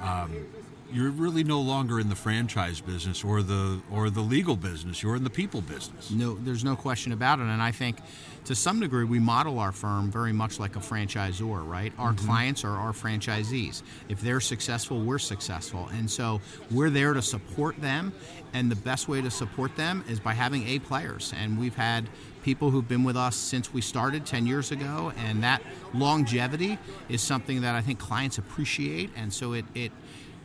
Um, 0.00 0.46
you're 0.92 1.10
really 1.10 1.42
no 1.42 1.60
longer 1.60 1.98
in 1.98 2.08
the 2.08 2.14
franchise 2.14 2.80
business 2.80 3.24
or 3.24 3.42
the 3.42 3.80
or 3.90 4.10
the 4.10 4.20
legal 4.20 4.56
business. 4.56 5.02
You're 5.02 5.16
in 5.16 5.24
the 5.24 5.30
people 5.30 5.60
business. 5.60 6.10
No, 6.10 6.34
there's 6.34 6.64
no 6.64 6.76
question 6.76 7.12
about 7.12 7.38
it. 7.38 7.42
And 7.42 7.62
I 7.62 7.72
think, 7.72 7.98
to 8.44 8.54
some 8.54 8.80
degree, 8.80 9.04
we 9.04 9.18
model 9.18 9.58
our 9.58 9.72
firm 9.72 10.10
very 10.10 10.32
much 10.32 10.60
like 10.60 10.76
a 10.76 10.80
franchisor. 10.80 11.66
Right? 11.66 11.92
Our 11.98 12.12
mm-hmm. 12.12 12.26
clients 12.26 12.64
are 12.64 12.76
our 12.76 12.92
franchisees. 12.92 13.82
If 14.08 14.20
they're 14.20 14.40
successful, 14.40 15.00
we're 15.00 15.18
successful, 15.18 15.88
and 15.92 16.10
so 16.10 16.40
we're 16.70 16.90
there 16.90 17.14
to 17.14 17.22
support 17.22 17.80
them. 17.80 18.12
And 18.54 18.70
the 18.70 18.76
best 18.76 19.08
way 19.08 19.22
to 19.22 19.30
support 19.30 19.76
them 19.76 20.04
is 20.10 20.20
by 20.20 20.34
having 20.34 20.68
A 20.68 20.78
players. 20.78 21.32
And 21.34 21.58
we've 21.58 21.74
had 21.74 22.06
people 22.42 22.70
who've 22.70 22.86
been 22.86 23.04
with 23.04 23.16
us 23.16 23.34
since 23.34 23.72
we 23.72 23.80
started 23.80 24.26
10 24.26 24.46
years 24.46 24.72
ago, 24.72 25.12
and 25.16 25.42
that 25.42 25.62
longevity 25.94 26.78
is 27.08 27.22
something 27.22 27.62
that 27.62 27.74
I 27.74 27.80
think 27.80 27.98
clients 27.98 28.36
appreciate. 28.36 29.10
And 29.16 29.32
so 29.32 29.54
it, 29.54 29.64
it 29.74 29.92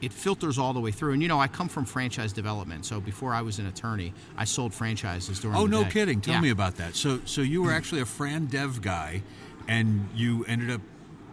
it 0.01 0.13
filters 0.13 0.57
all 0.57 0.73
the 0.73 0.79
way 0.79 0.91
through. 0.91 1.13
And 1.13 1.21
you 1.21 1.27
know, 1.27 1.39
I 1.39 1.47
come 1.47 1.67
from 1.67 1.85
franchise 1.85 2.33
development, 2.33 2.85
so 2.85 2.99
before 2.99 3.33
I 3.33 3.41
was 3.41 3.59
an 3.59 3.67
attorney, 3.67 4.13
I 4.37 4.45
sold 4.45 4.73
franchises 4.73 5.39
during. 5.39 5.57
Oh, 5.57 5.65
no 5.65 5.83
day. 5.83 5.89
kidding! 5.91 6.21
Tell 6.21 6.35
yeah. 6.35 6.41
me 6.41 6.49
about 6.49 6.77
that. 6.77 6.95
So, 6.95 7.19
so 7.25 7.41
you 7.41 7.63
were 7.63 7.71
actually 7.71 8.01
a 8.01 8.05
Fran 8.05 8.45
Dev 8.45 8.81
guy, 8.81 9.23
and 9.67 10.07
you 10.15 10.45
ended 10.45 10.71
up 10.71 10.81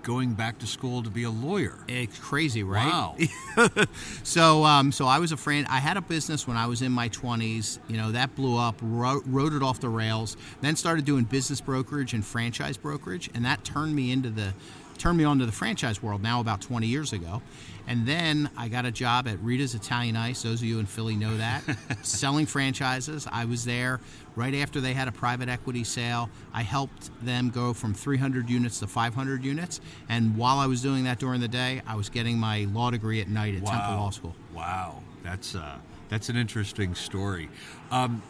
going 0.05 0.35
back 0.35 0.59
to 0.59 0.67
school 0.67 1.03
to 1.03 1.11
be 1.11 1.25
a 1.25 1.31
lawyer. 1.31 1.79
It's 1.89 2.19
crazy, 2.19 2.63
right? 2.63 2.87
Wow. 2.87 3.17
so, 4.23 4.65
um, 4.65 4.93
so 4.93 5.07
I 5.07 5.19
was 5.19 5.33
a 5.33 5.37
friend. 5.37 5.67
I 5.71 5.79
had 5.79 5.97
a 5.97 6.03
business 6.03 6.47
when 6.47 6.57
I 6.57 6.67
was 6.67 6.83
in 6.83 6.93
my 6.93 7.09
twenties. 7.09 7.81
You 7.89 7.97
know, 7.97 8.13
that 8.13 8.37
blew 8.37 8.57
up, 8.57 8.77
ro- 8.81 9.23
rode 9.27 9.55
it 9.55 9.63
off 9.63 9.81
the 9.81 9.89
rails. 9.89 10.37
Then 10.61 10.77
started 10.77 11.05
doing 11.05 11.25
business 11.25 11.61
brokerage 11.61 12.15
and 12.15 12.25
franchise 12.25 12.77
brokerage, 12.77 13.31
and 13.35 13.45
that 13.45 13.65
turned 13.65 13.97
me 13.97 14.13
into 14.13 14.31
the 14.31 14.55
turned 14.99 15.19
me 15.19 15.25
on 15.25 15.39
to 15.39 15.47
the 15.47 15.53
franchise 15.53 16.03
world 16.03 16.23
now 16.23 16.41
about 16.41 16.61
20 16.61 16.87
years 16.87 17.13
ago. 17.13 17.43
And 17.87 18.07
then 18.07 18.49
I 18.57 18.69
got 18.69 18.87
a 18.87 18.91
job 18.91 19.29
at 19.29 19.39
Rita's 19.41 19.75
Italian 19.75 20.17
Ice. 20.17 20.43
Those 20.43 20.61
of 20.61 20.65
you 20.65 20.79
in 20.79 20.87
Philly 20.87 21.17
know 21.17 21.37
that. 21.37 21.63
Selling 22.03 22.47
franchises. 22.47 23.29
I 23.31 23.45
was 23.45 23.65
there 23.65 24.01
right 24.37 24.55
after 24.55 24.81
they 24.81 24.95
had 24.95 25.07
a 25.07 25.13
private 25.13 25.49
equity 25.49 25.85
sale. 25.85 26.31
I 26.53 26.63
helped 26.63 27.11
them 27.25 27.51
go 27.51 27.75
from 27.75 27.93
300 27.93 28.49
units 28.49 28.81
to 28.81 28.87
500 28.87 29.45
units. 29.45 29.81
And 30.09 30.37
while 30.37 30.59
I 30.59 30.67
was 30.67 30.81
doing 30.81 31.05
that 31.05 31.19
during 31.19 31.41
the 31.41 31.49
day, 31.49 31.83
I 31.87 31.95
was 31.95 32.09
getting 32.09 32.39
my 32.39 32.65
law 32.73 32.91
degree 32.91 33.21
at 33.21 33.29
night 33.29 33.55
at 33.55 33.63
wow. 33.63 33.73
Temple 33.73 33.97
Law 33.97 34.11
School. 34.11 34.35
Wow. 34.55 35.03
That's, 35.23 35.55
uh, 35.55 35.77
that's 36.09 36.31
an 36.31 36.37
interesting 36.37 36.95
story. 36.95 37.51
Um, 37.91 38.23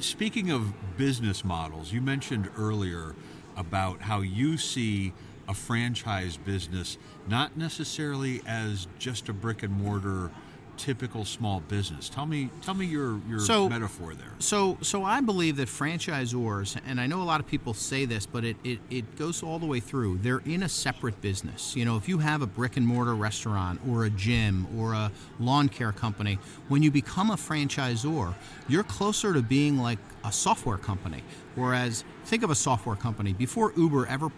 speaking 0.00 0.50
of 0.50 0.72
business 0.96 1.44
models, 1.44 1.92
you 1.92 2.00
mentioned 2.00 2.48
earlier 2.56 3.14
about 3.56 4.00
how 4.00 4.20
you 4.20 4.56
see 4.56 5.12
a 5.50 5.54
franchise 5.54 6.36
business, 6.36 6.96
not 7.26 7.56
necessarily 7.56 8.40
as 8.46 8.86
just 9.00 9.28
a 9.28 9.32
brick 9.32 9.64
and 9.64 9.72
mortar 9.72 10.30
typical 10.76 11.26
small 11.26 11.60
business. 11.60 12.08
Tell 12.08 12.24
me, 12.24 12.48
tell 12.62 12.72
me 12.72 12.86
your 12.86 13.20
your 13.28 13.40
so, 13.40 13.68
metaphor 13.68 14.14
there. 14.14 14.32
So, 14.38 14.78
so 14.80 15.04
I 15.04 15.20
believe 15.20 15.56
that 15.56 15.68
franchisors, 15.68 16.80
and 16.86 17.00
I 17.00 17.06
know 17.06 17.20
a 17.20 17.24
lot 17.24 17.40
of 17.40 17.46
people 17.46 17.74
say 17.74 18.06
this, 18.06 18.24
but 18.24 18.44
it, 18.44 18.56
it, 18.64 18.78
it 18.88 19.16
goes 19.16 19.42
all 19.42 19.58
the 19.58 19.66
way 19.66 19.80
through. 19.80 20.18
They're 20.18 20.42
in 20.46 20.62
a 20.62 20.68
separate 20.68 21.20
business. 21.20 21.76
You 21.76 21.84
know, 21.84 21.96
if 21.96 22.08
you 22.08 22.18
have 22.18 22.40
a 22.40 22.46
brick 22.46 22.78
and 22.78 22.86
mortar 22.86 23.14
restaurant 23.14 23.80
or 23.86 24.04
a 24.04 24.10
gym 24.10 24.68
or 24.78 24.94
a 24.94 25.12
lawn 25.38 25.68
care 25.68 25.92
company, 25.92 26.38
when 26.68 26.82
you 26.82 26.90
become 26.90 27.30
a 27.30 27.36
franchisor, 27.36 28.34
you're 28.68 28.84
closer 28.84 29.34
to 29.34 29.42
being 29.42 29.78
like 29.78 29.98
a 30.24 30.32
software 30.32 30.78
company. 30.78 31.22
Whereas, 31.56 32.04
think 32.24 32.42
of 32.42 32.50
a 32.50 32.54
software 32.54 32.96
company 32.96 33.32
before 33.34 33.74
Uber 33.76 34.06
ever 34.06 34.30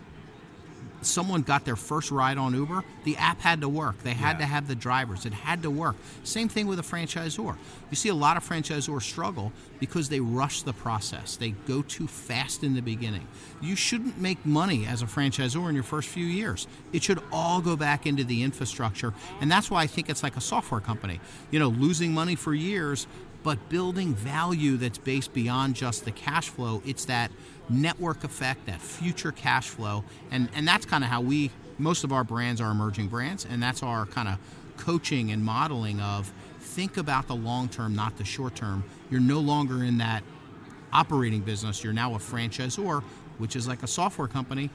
someone 1.04 1.42
got 1.42 1.64
their 1.64 1.76
first 1.76 2.10
ride 2.10 2.38
on 2.38 2.54
Uber, 2.54 2.84
the 3.04 3.16
app 3.16 3.40
had 3.40 3.60
to 3.60 3.68
work. 3.68 4.02
They 4.02 4.14
had 4.14 4.34
yeah. 4.34 4.38
to 4.38 4.44
have 4.46 4.68
the 4.68 4.74
drivers. 4.74 5.26
It 5.26 5.32
had 5.32 5.62
to 5.62 5.70
work. 5.70 5.96
Same 6.24 6.48
thing 6.48 6.66
with 6.66 6.78
a 6.78 6.82
franchisor. 6.82 7.56
You 7.90 7.96
see 7.96 8.08
a 8.08 8.14
lot 8.14 8.36
of 8.36 8.48
franchisors 8.48 9.02
struggle 9.02 9.52
because 9.78 10.08
they 10.08 10.20
rush 10.20 10.62
the 10.62 10.72
process. 10.72 11.36
They 11.36 11.50
go 11.50 11.82
too 11.82 12.06
fast 12.06 12.62
in 12.62 12.74
the 12.74 12.82
beginning. 12.82 13.26
You 13.60 13.76
shouldn't 13.76 14.20
make 14.20 14.44
money 14.46 14.86
as 14.86 15.02
a 15.02 15.06
franchisor 15.06 15.68
in 15.68 15.74
your 15.74 15.84
first 15.84 16.08
few 16.08 16.26
years. 16.26 16.66
It 16.92 17.02
should 17.02 17.20
all 17.32 17.60
go 17.60 17.76
back 17.76 18.06
into 18.06 18.24
the 18.24 18.42
infrastructure. 18.42 19.12
And 19.40 19.50
that's 19.50 19.70
why 19.70 19.82
I 19.82 19.86
think 19.86 20.08
it's 20.08 20.22
like 20.22 20.36
a 20.36 20.40
software 20.40 20.80
company. 20.80 21.20
You 21.50 21.58
know, 21.58 21.68
losing 21.68 22.12
money 22.12 22.34
for 22.34 22.54
years, 22.54 23.06
but 23.42 23.68
building 23.68 24.14
value 24.14 24.76
that's 24.76 24.98
based 24.98 25.32
beyond 25.32 25.74
just 25.74 26.04
the 26.04 26.12
cash 26.12 26.48
flow. 26.48 26.82
It's 26.84 27.04
that 27.06 27.30
network 27.68 28.24
effect, 28.24 28.66
that 28.66 28.80
future 28.80 29.32
cash 29.32 29.68
flow, 29.68 30.04
and 30.30 30.48
and 30.54 30.66
that's 30.66 30.86
kind 30.86 31.04
of 31.04 31.10
how 31.10 31.20
we 31.20 31.50
most 31.78 32.04
of 32.04 32.12
our 32.12 32.24
brands 32.24 32.60
are 32.60 32.70
emerging 32.70 33.08
brands, 33.08 33.46
and 33.48 33.62
that's 33.62 33.82
our 33.82 34.06
kind 34.06 34.28
of 34.28 34.38
coaching 34.76 35.30
and 35.30 35.44
modeling 35.44 36.00
of 36.00 36.32
think 36.60 36.96
about 36.96 37.28
the 37.28 37.34
long 37.34 37.68
term, 37.68 37.94
not 37.94 38.16
the 38.16 38.24
short 38.24 38.54
term. 38.54 38.84
You're 39.10 39.20
no 39.20 39.40
longer 39.40 39.84
in 39.84 39.98
that 39.98 40.22
operating 40.92 41.40
business. 41.40 41.82
You're 41.82 41.92
now 41.92 42.14
a 42.14 42.18
franchisor, 42.18 43.02
which 43.38 43.56
is 43.56 43.66
like 43.66 43.82
a 43.82 43.86
software 43.86 44.28
company, 44.28 44.70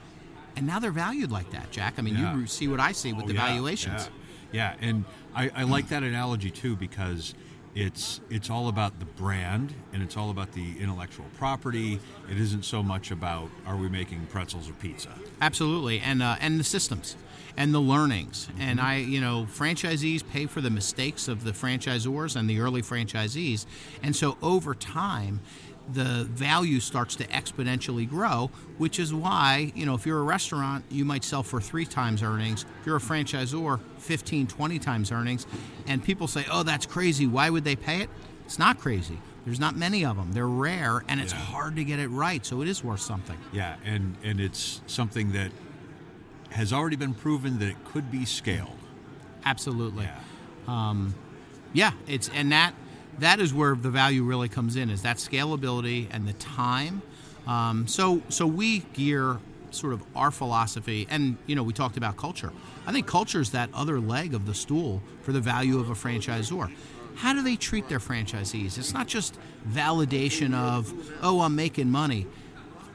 and 0.56 0.66
now 0.66 0.78
they're 0.78 0.90
valued 0.90 1.30
like 1.30 1.50
that, 1.50 1.70
Jack. 1.70 1.94
I 1.98 2.02
mean, 2.02 2.16
yeah. 2.16 2.36
you 2.36 2.46
see 2.46 2.68
what 2.68 2.80
I 2.80 2.92
see 2.92 3.12
with 3.12 3.24
oh, 3.24 3.28
the 3.28 3.34
yeah, 3.34 3.46
valuations. 3.46 4.10
Yeah, 4.52 4.74
yeah. 4.80 4.88
and 4.88 5.04
I, 5.34 5.50
I 5.54 5.62
like 5.64 5.88
that 5.88 6.02
analogy 6.02 6.50
too 6.50 6.76
because 6.76 7.34
it's 7.74 8.20
it's 8.30 8.50
all 8.50 8.68
about 8.68 8.98
the 8.98 9.04
brand 9.04 9.74
and 9.92 10.02
it's 10.02 10.16
all 10.16 10.30
about 10.30 10.52
the 10.52 10.78
intellectual 10.80 11.26
property. 11.36 12.00
It 12.30 12.38
isn't 12.38 12.64
so 12.64 12.82
much 12.82 13.10
about 13.10 13.50
are 13.66 13.76
we 13.76 13.88
making 13.88 14.26
pretzels 14.26 14.68
or 14.68 14.72
pizza. 14.74 15.10
Absolutely, 15.40 16.00
and 16.00 16.22
uh, 16.22 16.36
and 16.40 16.58
the 16.58 16.64
systems 16.64 17.16
and 17.56 17.74
the 17.74 17.80
learnings. 17.80 18.46
Mm-hmm. 18.46 18.60
And 18.62 18.80
I, 18.80 18.96
you 18.96 19.20
know, 19.20 19.46
franchisees 19.50 20.26
pay 20.26 20.46
for 20.46 20.60
the 20.60 20.70
mistakes 20.70 21.28
of 21.28 21.44
the 21.44 21.50
franchisors 21.52 22.36
and 22.36 22.48
the 22.48 22.60
early 22.60 22.82
franchisees, 22.82 23.66
and 24.02 24.14
so 24.14 24.38
over 24.42 24.74
time 24.74 25.40
the 25.92 26.24
value 26.30 26.80
starts 26.80 27.16
to 27.16 27.24
exponentially 27.28 28.08
grow, 28.08 28.50
which 28.76 28.98
is 28.98 29.12
why, 29.14 29.72
you 29.74 29.86
know, 29.86 29.94
if 29.94 30.06
you're 30.06 30.18
a 30.18 30.24
restaurant, 30.24 30.84
you 30.90 31.04
might 31.04 31.24
sell 31.24 31.42
for 31.42 31.60
three 31.60 31.86
times 31.86 32.22
earnings. 32.22 32.64
If 32.80 32.86
you're 32.86 32.96
a 32.96 33.00
franchisor, 33.00 33.80
15, 33.98 34.46
20 34.46 34.78
times 34.78 35.12
earnings. 35.12 35.46
And 35.86 36.02
people 36.02 36.26
say, 36.26 36.44
oh, 36.50 36.62
that's 36.62 36.86
crazy. 36.86 37.26
Why 37.26 37.50
would 37.50 37.64
they 37.64 37.76
pay 37.76 38.02
it? 38.02 38.10
It's 38.44 38.58
not 38.58 38.78
crazy. 38.78 39.18
There's 39.44 39.60
not 39.60 39.76
many 39.76 40.04
of 40.04 40.16
them. 40.16 40.32
They're 40.32 40.46
rare, 40.46 41.02
and 41.08 41.20
it's 41.20 41.32
yeah. 41.32 41.38
hard 41.38 41.76
to 41.76 41.84
get 41.84 41.98
it 41.98 42.08
right, 42.08 42.44
so 42.44 42.60
it 42.60 42.68
is 42.68 42.84
worth 42.84 43.00
something. 43.00 43.38
Yeah, 43.50 43.76
and, 43.84 44.16
and 44.22 44.40
it's 44.40 44.82
something 44.86 45.32
that 45.32 45.52
has 46.50 46.72
already 46.72 46.96
been 46.96 47.14
proven 47.14 47.58
that 47.60 47.68
it 47.68 47.82
could 47.86 48.10
be 48.10 48.24
scaled. 48.24 48.76
Absolutely. 49.44 50.04
Yeah. 50.04 50.20
Um, 50.66 51.14
yeah, 51.72 51.92
it's 52.06 52.28
and 52.30 52.52
that 52.52 52.74
that 53.20 53.40
is 53.40 53.52
where 53.52 53.74
the 53.74 53.90
value 53.90 54.22
really 54.22 54.48
comes 54.48 54.76
in 54.76 54.90
is 54.90 55.02
that 55.02 55.16
scalability 55.16 56.06
and 56.10 56.26
the 56.26 56.32
time. 56.34 57.02
Um, 57.46 57.86
so 57.86 58.22
so 58.28 58.46
we 58.46 58.80
gear 58.92 59.38
sort 59.70 59.92
of 59.92 60.02
our 60.16 60.30
philosophy 60.30 61.06
and 61.10 61.36
you 61.46 61.54
know 61.54 61.62
we 61.62 61.72
talked 61.72 61.96
about 61.96 62.16
culture. 62.16 62.52
I 62.86 62.92
think 62.92 63.06
culture 63.06 63.40
is 63.40 63.50
that 63.50 63.70
other 63.74 64.00
leg 64.00 64.34
of 64.34 64.46
the 64.46 64.54
stool 64.54 65.02
for 65.22 65.32
the 65.32 65.40
value 65.40 65.78
of 65.78 65.90
a 65.90 65.94
franchisor. 65.94 66.72
How 67.16 67.32
do 67.32 67.42
they 67.42 67.56
treat 67.56 67.88
their 67.88 67.98
franchisees? 67.98 68.78
It's 68.78 68.94
not 68.94 69.08
just 69.08 69.38
validation 69.68 70.54
of 70.54 70.92
oh 71.22 71.40
i'm 71.40 71.56
making 71.56 71.90
money. 71.90 72.26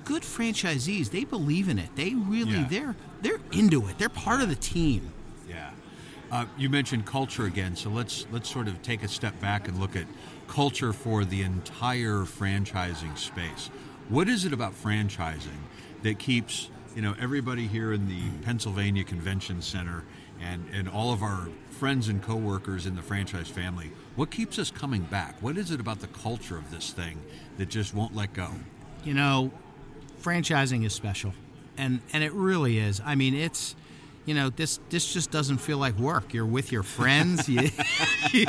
Good 0.06 0.24
franchisees 0.24 1.10
they 1.12 1.24
believe 1.24 1.70
in 1.70 1.80
it. 1.80 1.90
They 1.96 2.14
really 2.14 2.54
yeah. 2.54 2.68
they're 2.70 2.96
they're 3.22 3.40
into 3.52 3.88
it. 3.88 3.98
They're 3.98 4.10
part 4.10 4.42
of 4.42 4.50
the 4.50 4.56
team 4.56 5.12
uh, 6.34 6.46
you 6.58 6.68
mentioned 6.68 7.06
culture 7.06 7.46
again, 7.46 7.76
so 7.76 7.92
let's 7.92 8.26
let's 8.32 8.50
sort 8.50 8.68
of 8.68 8.82
take 8.82 9.04
a 9.04 9.08
step 9.08 9.40
back 9.40 9.68
and 9.68 9.80
look 9.80 9.96
at 9.96 10.08
culture 10.48 10.92
for 10.92 11.24
the 11.24 11.44
entire 11.44 12.22
franchising 12.22 13.16
space. 13.16 13.70
What 14.10 14.28
is 14.28 14.44
it 14.44 14.52
about 14.52 14.74
franchising 14.74 15.62
that 16.02 16.18
keeps 16.18 16.72
you 16.96 17.04
know 17.04 17.14
everybody 17.20 17.68
here 17.68 17.94
in 17.94 18.08
the 18.08 18.32
Pennsylvania 18.44 19.04
Convention 19.04 19.62
Center 19.62 20.06
and 20.42 20.66
and 20.74 20.90
all 20.90 21.14
of 21.14 21.22
our 21.22 21.50
friends 21.70 22.08
and 22.08 22.20
coworkers 22.20 22.88
in 22.88 22.96
the 22.96 23.04
franchise 23.04 23.48
family? 23.48 23.92
What 24.16 24.32
keeps 24.32 24.58
us 24.58 24.72
coming 24.72 25.04
back? 25.04 25.36
What 25.40 25.56
is 25.56 25.70
it 25.70 25.80
about 25.80 26.00
the 26.00 26.08
culture 26.08 26.58
of 26.58 26.72
this 26.72 26.90
thing 26.94 27.22
that 27.60 27.70
just 27.70 27.94
won't 27.94 28.16
let 28.16 28.34
go? 28.34 28.50
You 29.04 29.14
know, 29.14 29.52
franchising 30.20 30.84
is 30.84 30.94
special, 30.94 31.36
and 31.78 32.02
and 32.12 32.24
it 32.24 32.34
really 32.34 32.80
is. 32.80 33.04
I 33.06 33.14
mean, 33.14 33.36
it's 33.36 33.76
you 34.26 34.34
know 34.34 34.50
this 34.50 34.80
this 34.90 35.12
just 35.14 35.32
doesn't 35.32 35.58
feel 35.58 35.78
like 35.78 35.98
work. 35.98 36.34
You're 36.34 36.46
with 36.46 36.72
your 36.72 36.84
friends. 36.84 37.50
You, 38.32 38.48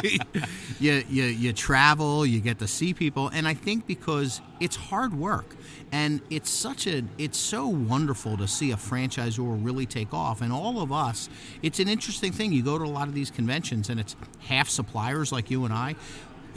you, 0.81 1.05
you 1.11 1.25
you 1.25 1.53
travel 1.53 2.25
you 2.25 2.41
get 2.41 2.59
to 2.61 2.67
see 2.67 2.95
people. 2.95 3.29
And 3.29 3.47
i 3.47 3.53
think 3.53 3.87
because 3.87 4.41
it's 4.61 4.77
hard 4.77 5.13
work. 5.13 5.57
And 5.93 6.23
it's 6.31 6.49
such 6.49 6.87
a 6.87 7.03
it's 7.19 7.37
so 7.37 7.69
wonderful 7.69 8.39
to 8.39 8.49
see 8.49 8.73
a 8.73 8.77
franchisor 8.77 9.63
really 9.63 9.85
take 9.85 10.15
off. 10.15 10.41
And 10.41 10.53
all 10.53 10.81
of 10.81 10.91
us 10.91 11.29
it's 11.63 11.81
an 11.81 11.89
interesting 11.89 12.33
thing. 12.33 12.53
You 12.53 12.63
go 12.63 12.79
to 12.79 12.85
a 12.85 12.87
lot 12.87 13.09
of 13.09 13.15
these 13.15 13.31
conventions 13.31 13.91
and 13.91 14.01
it's 14.01 14.17
half 14.41 14.71
suppliers 14.71 15.33
like 15.33 15.51
you 15.51 15.65
and 15.65 15.75
i 15.75 15.97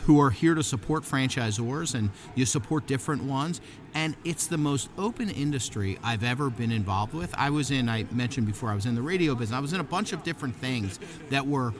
who 0.07 0.21
are 0.21 0.29
here 0.29 0.55
to 0.55 0.63
support 0.63 1.03
franchisors 1.03 1.93
and 1.93 2.09
you 2.33 2.45
support 2.45 2.87
different 2.87 3.21
ones 3.23 3.59
and 3.93 4.15
it's 4.23 4.47
the 4.47 4.57
most 4.57 4.89
open 4.97 5.29
industry 5.29 5.99
I've 6.01 6.23
ever 6.23 6.49
been 6.49 6.71
involved 6.71 7.13
with. 7.13 7.35
I 7.37 7.49
was 7.49 7.71
in 7.71 7.89
I 7.89 8.05
mentioned 8.11 8.47
before 8.47 8.69
I 8.69 8.75
was 8.75 8.85
in 8.85 8.95
the 8.95 9.01
radio 9.01 9.35
business. 9.35 9.57
I 9.57 9.59
was 9.59 9.73
in 9.73 9.81
a 9.81 9.83
bunch 9.83 10.13
of 10.13 10.23
different 10.23 10.55
things 10.55 10.97
that 11.29 11.45
were 11.45 11.73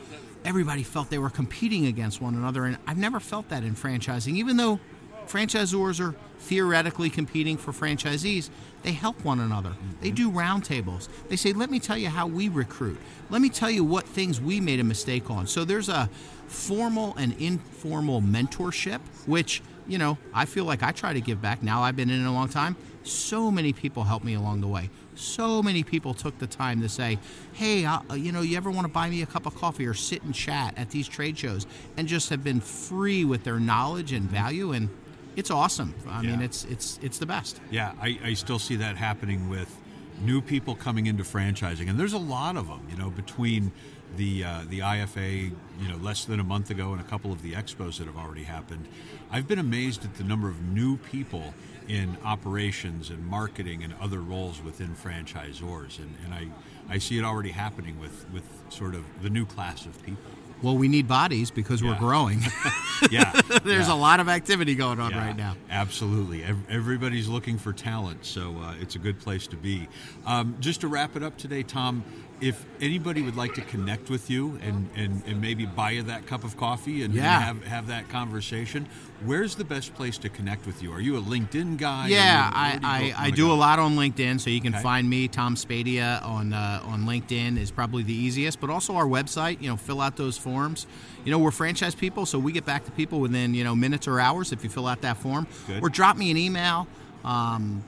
everybody 0.44 0.84
felt 0.84 1.10
they 1.10 1.20
were 1.20 1.30
competing 1.30 1.86
against 1.86 2.22
one 2.22 2.36
another 2.36 2.66
and 2.66 2.78
I've 2.86 2.98
never 2.98 3.22
felt 3.22 3.48
that 3.48 3.64
in 3.64 3.76
franchising 3.76 4.36
even 4.36 4.58
though 4.58 4.82
franchisors 5.28 6.00
are 6.00 6.16
theoretically 6.40 7.10
competing 7.10 7.58
for 7.58 7.72
franchisees, 7.72 8.50
they 8.84 8.92
help 8.92 9.24
one 9.24 9.40
another. 9.40 9.74
They 10.02 10.10
mm-hmm. 10.10 10.16
do 10.16 10.32
roundtables. 10.32 11.10
They 11.30 11.36
say, 11.36 11.54
let 11.54 11.70
me 11.70 11.80
tell 11.80 11.98
you 11.98 12.10
how 12.10 12.28
we 12.28 12.50
recruit. 12.50 12.98
Let 13.30 13.42
me 13.42 13.50
tell 13.50 13.70
you 13.70 13.84
what 13.84 14.06
things 14.06 14.40
we 14.40 14.60
made 14.60 14.80
a 14.80 14.84
mistake 14.84 15.30
on. 15.30 15.48
So 15.48 15.66
there's 15.66 15.90
a 15.90 16.10
formal 16.48 17.16
and 17.18 17.34
informal 17.42 18.22
mentorship, 18.22 19.02
which, 19.26 19.62
you 19.88 19.98
know, 19.98 20.18
I 20.34 20.46
feel 20.46 20.66
like 20.66 20.84
I 20.84 20.92
try 20.92 21.14
to 21.14 21.22
give 21.22 21.42
back. 21.42 21.62
Now 21.62 21.82
I've 21.84 21.96
been 21.96 22.10
in 22.10 22.24
it 22.24 22.28
a 22.28 22.32
long 22.32 22.50
time. 22.50 22.76
So 23.04 23.50
many 23.52 23.74
people 23.74 24.04
helped 24.04 24.26
me 24.26 24.34
along 24.34 24.62
the 24.62 24.68
way. 24.68 24.90
So 25.16 25.64
many 25.64 25.84
people 25.84 26.14
took 26.14 26.38
the 26.38 26.48
time 26.48 26.82
to 26.82 26.90
say, 26.90 27.18
hey, 27.54 27.86
uh, 27.86 28.00
uh 28.10 28.14
you 28.14 28.32
know, 28.32 28.42
you 28.42 28.56
ever 28.58 28.70
want 28.70 28.86
to 28.86 28.94
buy 28.94 29.10
me 29.10 29.22
a 29.22 29.26
cup 29.26 29.46
of 29.46 29.56
coffee 29.56 29.88
or 29.88 29.94
sit 29.94 30.24
and 30.24 30.36
chat 30.36 30.78
at 30.78 30.92
these 30.92 31.08
trade 31.08 31.38
shows 31.38 31.66
and 31.96 32.08
just 32.08 32.30
have 32.30 32.44
been 32.44 32.60
free 32.60 33.26
with 33.26 33.44
their 33.44 33.60
knowledge 33.60 34.12
and 34.12 34.26
mm-hmm. 34.26 34.36
value 34.36 34.72
and 34.74 34.90
it's 35.38 35.52
awesome. 35.52 35.94
I 36.10 36.22
yeah. 36.22 36.32
mean, 36.32 36.42
it's 36.42 36.66
it's 36.66 37.00
it's 37.02 37.20
the 37.20 37.28
best. 37.28 37.62
Yeah, 37.70 37.94
I, 38.02 38.20
I 38.24 38.34
still 38.34 38.60
see 38.60 38.76
that 38.78 38.98
happening 38.98 39.50
with 39.50 39.74
new 40.22 40.42
people 40.42 40.76
coming 40.76 41.06
into 41.06 41.24
franchising, 41.24 41.88
and 41.90 42.00
there's 42.00 42.14
a 42.14 42.18
lot 42.18 42.58
of 42.58 42.68
them. 42.68 42.86
You 42.90 42.98
know, 42.98 43.12
between 43.12 43.72
the 44.18 44.44
uh, 44.44 44.62
the 44.68 44.80
IFA, 44.80 45.52
you 45.80 45.88
know, 45.88 45.98
less 45.98 46.26
than 46.26 46.40
a 46.40 46.44
month 46.44 46.72
ago, 46.72 46.92
and 46.92 47.00
a 47.00 47.04
couple 47.04 47.32
of 47.32 47.44
the 47.44 47.54
expos 47.54 48.00
that 48.00 48.08
have 48.08 48.18
already 48.18 48.44
happened, 48.44 48.88
I've 49.30 49.48
been 49.48 49.60
amazed 49.60 50.04
at 50.04 50.16
the 50.16 50.24
number 50.24 50.50
of 50.50 50.60
new 50.62 50.98
people 50.98 51.54
in 51.88 52.18
operations 52.26 53.12
and 53.12 53.26
marketing 53.26 53.84
and 53.84 53.94
other 54.02 54.20
roles 54.20 54.62
within 54.62 54.96
franchisors, 54.96 56.00
and, 56.00 56.16
and 56.26 56.34
I 56.34 56.48
I 56.90 56.98
see 56.98 57.20
it 57.20 57.24
already 57.24 57.52
happening 57.52 58.00
with 58.00 58.26
with 58.34 58.44
sort 58.70 58.96
of 58.96 59.04
the 59.22 59.30
new 59.30 59.46
class 59.46 59.86
of 59.86 60.04
people. 60.04 60.32
Well, 60.62 60.78
we 60.78 60.88
need 60.88 61.08
bodies 61.08 61.52
because 61.52 61.82
yeah. 61.82 61.92
we're 61.92 62.00
growing. 62.00 62.42
yeah. 63.12 63.32
There's 63.64 63.88
yeah. 63.88 63.94
a 63.94 63.96
lot 63.96 64.20
of 64.20 64.28
activity 64.28 64.76
going 64.76 65.00
on 65.00 65.12
yeah, 65.12 65.28
right 65.28 65.38
now. 65.38 65.56
Absolutely. 65.70 66.44
Everybody's 66.44 67.28
looking 67.28 67.58
for 67.58 67.74
talent, 67.74 68.26
so 68.26 68.56
uh, 68.60 68.74
it's 68.80 68.96
a 68.96 69.00
good 69.00 69.20
place 69.20 69.48
to 69.48 69.56
be. 69.56 69.88
Um, 70.26 70.56
just 70.60 70.82
to 70.82 70.88
wrap 70.88 71.16
it 71.16 71.24
up 71.24 71.38
today, 71.38 71.64
Tom, 71.64 72.04
if 72.40 72.66
anybody 72.80 73.22
would 73.24 73.36
like 73.36 73.56
to 73.56 73.62
connect 73.62 74.10
with 74.10 74.30
you 74.30 74.60
and, 74.62 74.88
and, 74.96 75.24
and 75.26 75.42
maybe 75.42 75.66
buy 75.66 75.92
you 75.92 76.04
that 76.04 76.28
cup 76.28 76.44
of 76.44 76.56
coffee 76.56 77.04
and, 77.04 77.14
yeah. 77.14 77.36
and 77.36 77.44
have, 77.44 77.64
have 77.68 77.88
that 77.88 78.10
conversation, 78.10 78.88
where's 79.26 79.56
the 79.56 79.64
best 79.64 79.96
place 79.96 80.20
to 80.20 80.30
connect 80.30 80.68
with 80.68 80.84
you? 80.84 80.92
Are 80.92 81.02
you 81.02 81.18
a 81.18 81.22
LinkedIn 81.22 81.78
guy? 81.78 82.10
Yeah, 82.10 82.50
I, 82.54 82.80
I, 82.84 83.26
I 83.28 83.30
do 83.32 83.48
go? 83.48 83.54
a 83.54 83.56
lot 83.56 83.80
on 83.80 83.96
LinkedIn, 83.96 84.40
so 84.40 84.52
you 84.52 84.62
can 84.62 84.76
okay. 84.76 84.84
find 84.84 85.10
me, 85.10 85.28
Tom 85.28 85.56
Spadea, 85.56 86.24
on 86.24 86.54
uh, 86.54 86.82
on 86.84 87.06
LinkedIn 87.06 87.58
is 87.58 87.72
probably 87.72 88.04
the 88.04 88.14
easiest, 88.14 88.60
but 88.60 88.70
also 88.70 88.96
our 88.96 89.08
website. 89.08 89.60
You 89.62 89.70
know, 89.70 89.78
fill 89.78 90.02
out 90.02 90.16
those 90.16 90.38
forms. 90.38 90.86
You 91.26 91.32
know, 91.32 91.40
we're 91.40 91.52
franchise 91.52 91.96
people, 91.96 92.26
so 92.26 92.38
we 92.38 92.52
get 92.52 92.66
back 92.66 92.86
to 92.86 92.92
people 92.92 93.20
within 93.20 93.56
you 93.56 93.64
know 93.64 93.76
minutes 93.76 94.08
or 94.08 94.20
hours 94.20 94.52
if 94.52 94.64
you 94.64 94.70
fill 94.70 94.88
out 94.88 95.02
that 95.02 95.18
form, 95.18 95.48
Good. 95.66 95.82
or 95.82 95.90
drop 95.90 96.18
me 96.18 96.30
an 96.30 96.38
email. 96.38 96.88
Um, 97.26 97.84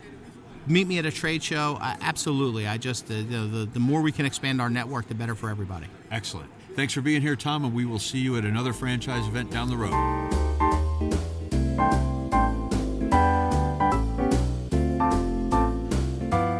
meet 0.69 0.87
me 0.87 0.99
at 0.99 1.05
a 1.05 1.11
trade 1.11 1.43
show. 1.43 1.77
Uh, 1.81 1.95
absolutely. 2.01 2.67
I 2.67 2.77
just, 2.77 3.05
uh, 3.05 3.15
the, 3.15 3.67
the 3.71 3.79
more 3.79 4.01
we 4.01 4.11
can 4.11 4.25
expand 4.25 4.61
our 4.61 4.69
network, 4.69 5.07
the 5.07 5.15
better 5.15 5.35
for 5.35 5.49
everybody. 5.49 5.87
Excellent. 6.11 6.49
Thanks 6.75 6.93
for 6.93 7.01
being 7.01 7.21
here, 7.21 7.35
Tom, 7.35 7.65
and 7.65 7.73
we 7.73 7.85
will 7.85 7.99
see 7.99 8.19
you 8.19 8.37
at 8.37 8.45
another 8.45 8.71
franchise 8.71 9.27
event 9.27 9.51
down 9.51 9.69
the 9.69 9.75
road. 9.75 10.29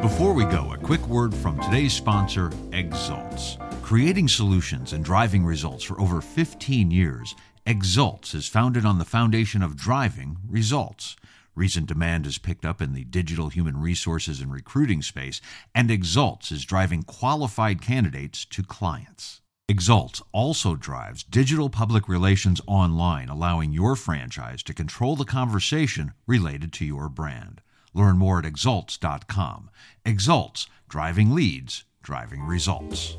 Before 0.01 0.33
we 0.33 0.43
go, 0.43 0.73
a 0.73 0.77
quick 0.77 1.07
word 1.07 1.33
from 1.33 1.61
today's 1.61 1.93
sponsor, 1.93 2.51
Exults. 2.73 3.57
Creating 3.81 4.27
solutions 4.27 4.91
and 4.91 5.05
driving 5.05 5.45
results 5.45 5.83
for 5.83 5.99
over 6.01 6.19
15 6.19 6.91
years, 6.91 7.35
Exults 7.65 8.33
is 8.33 8.47
founded 8.47 8.85
on 8.85 8.97
the 8.97 9.05
foundation 9.05 9.61
of 9.61 9.77
driving 9.77 10.37
results. 10.49 11.15
Recent 11.59 11.87
demand 11.87 12.23
has 12.23 12.37
picked 12.37 12.63
up 12.63 12.81
in 12.81 12.93
the 12.93 13.03
digital 13.03 13.49
human 13.49 13.81
resources 13.81 14.39
and 14.39 14.49
recruiting 14.49 15.01
space, 15.01 15.41
and 15.75 15.91
Exults 15.91 16.53
is 16.53 16.63
driving 16.63 17.03
qualified 17.03 17.81
candidates 17.81 18.45
to 18.45 18.63
clients. 18.63 19.41
Exults 19.67 20.21
also 20.31 20.77
drives 20.77 21.21
digital 21.21 21.69
public 21.69 22.07
relations 22.07 22.61
online, 22.65 23.27
allowing 23.27 23.73
your 23.73 23.97
franchise 23.97 24.63
to 24.63 24.73
control 24.73 25.17
the 25.17 25.25
conversation 25.25 26.13
related 26.25 26.71
to 26.71 26.85
your 26.85 27.09
brand. 27.09 27.59
Learn 27.93 28.17
more 28.17 28.39
at 28.39 28.45
exults.com. 28.45 29.69
Exults, 30.05 30.67
driving 30.87 31.35
leads, 31.35 31.83
driving 32.01 32.41
results. 32.41 33.17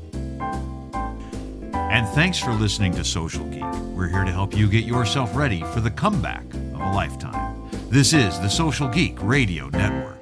And 1.73 2.07
thanks 2.15 2.39
for 2.39 2.53
listening 2.53 2.93
to 2.93 3.03
Social 3.05 3.45
Geek. 3.45 3.71
We're 3.95 4.07
here 4.07 4.23
to 4.23 4.31
help 4.31 4.57
you 4.57 4.67
get 4.67 4.85
yourself 4.85 5.35
ready 5.35 5.61
for 5.61 5.79
the 5.79 5.91
comeback 5.91 6.51
of 6.55 6.81
a 6.81 6.91
lifetime. 6.91 7.60
This 7.91 8.13
is 8.13 8.39
the 8.39 8.47
Social 8.47 8.87
Geek 8.87 9.17
Radio 9.21 9.67
Network. 9.67 10.20